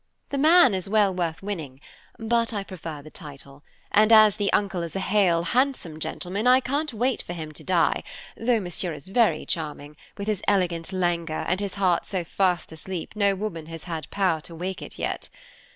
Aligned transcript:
The 0.29 0.39
man 0.39 0.73
is 0.73 0.89
well 0.89 1.13
worth 1.13 1.43
winning, 1.43 1.79
but 2.17 2.55
I 2.55 2.63
prefer 2.63 3.03
the 3.03 3.11
title, 3.11 3.63
and 3.91 4.11
as 4.11 4.35
the 4.37 4.51
uncle 4.51 4.81
is 4.81 4.95
a 4.95 4.99
hale, 4.99 5.43
handsome 5.43 5.99
gentleman, 5.99 6.47
I 6.47 6.59
can't 6.59 6.91
wait 6.91 7.21
for 7.21 7.33
him 7.33 7.51
to 7.51 7.63
die, 7.63 8.01
though 8.35 8.59
Monsieur 8.59 8.93
is 8.93 9.09
very 9.09 9.45
charming, 9.45 9.95
with 10.17 10.25
his 10.25 10.41
elegant 10.47 10.91
languor, 10.91 11.45
and 11.47 11.59
his 11.59 11.75
heart 11.75 12.07
so 12.07 12.23
fast 12.23 12.71
asleep 12.71 13.15
no 13.15 13.35
woman 13.35 13.67
has 13.67 13.83
had 13.83 14.09
power 14.09 14.41
to 14.41 14.55
wake 14.55 14.81
it 14.81 14.97
yet. 14.97 15.29